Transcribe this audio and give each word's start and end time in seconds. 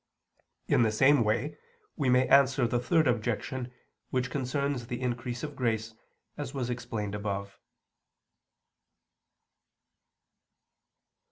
In 0.67 0.81
the 0.81 0.91
same 0.91 1.23
way 1.23 1.59
may 1.95 2.09
we 2.11 2.23
answer 2.27 2.65
the 2.67 2.79
third 2.79 3.07
objection 3.07 3.71
which 4.09 4.31
concerns 4.31 4.87
the 4.87 4.99
increase 4.99 5.43
of 5.43 5.55
grace, 5.55 5.93
as 6.39 6.55
was 6.55 6.71
explained 6.71 7.13
above. 7.13 7.59